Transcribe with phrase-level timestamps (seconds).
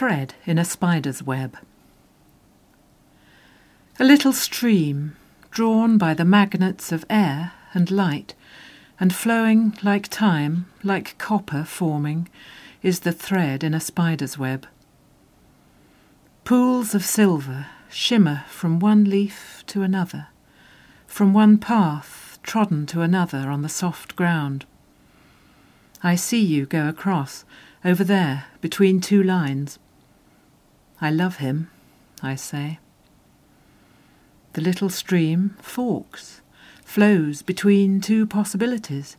[0.00, 1.58] thread in a spider's web.
[3.98, 5.14] A little stream,
[5.50, 8.32] drawn by the magnets of air and light,
[8.98, 12.30] and flowing like time, like copper forming,
[12.82, 14.66] is the thread in a spider's web.
[16.44, 20.28] Pools of silver shimmer from one leaf to another,
[21.06, 24.64] from one path trodden to another on the soft ground.
[26.02, 27.44] I see you go across,
[27.84, 29.78] over there, between two lines.
[31.00, 31.70] I love him,
[32.22, 32.78] I say.
[34.52, 36.40] The little stream forks,
[36.84, 39.16] flows between two possibilities.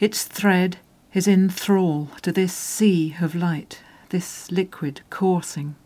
[0.00, 0.78] Its thread
[1.14, 5.76] is in thrall to this sea of light, this liquid coursing.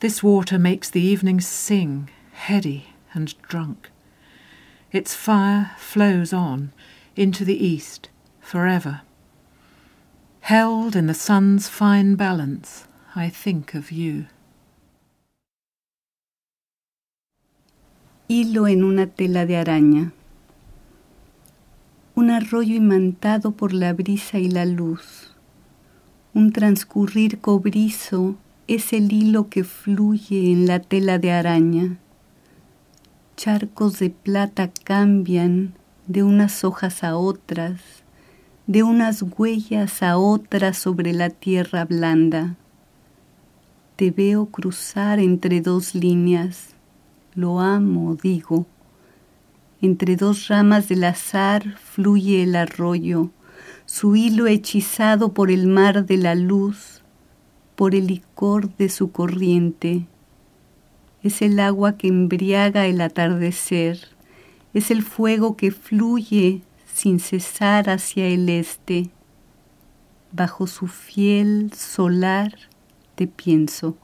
[0.00, 3.90] This water makes the evenings sing, heady and drunk.
[4.90, 6.72] Its fire flows on
[7.14, 8.08] into the east
[8.40, 9.02] forever.
[10.40, 14.24] Held in the sun's fine balance, I think of you.
[18.26, 20.14] Hilo en una tela de araña.
[22.14, 25.34] Un arroyo imantado por la brisa y la luz.
[26.32, 31.98] Un transcurrir cobrizo es el hilo que fluye en la tela de araña.
[33.36, 35.74] Charcos de plata cambian
[36.06, 37.82] de unas hojas a otras,
[38.66, 42.56] de unas huellas a otras sobre la tierra blanda.
[43.96, 46.74] Te veo cruzar entre dos líneas,
[47.34, 48.66] lo amo, digo.
[49.82, 53.30] Entre dos ramas del azar fluye el arroyo,
[53.84, 57.02] su hilo hechizado por el mar de la luz,
[57.76, 60.06] por el licor de su corriente.
[61.22, 63.98] Es el agua que embriaga el atardecer,
[64.72, 69.10] es el fuego que fluye sin cesar hacia el este.
[70.32, 72.71] Bajo su fiel solar
[73.26, 73.96] pienso.